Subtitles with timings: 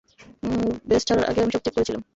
[0.89, 2.01] Base ছাড়ার আগে আমি সব চেক করেছিলাম।